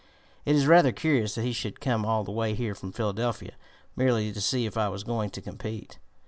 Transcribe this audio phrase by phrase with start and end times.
[0.45, 3.53] It is rather curious that he should come all the way here from Philadelphia,
[3.95, 5.99] merely to see if I was going to compete.